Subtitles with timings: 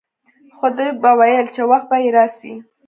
[0.57, 2.53] خو ده به ويل چې وخت به يې راسي.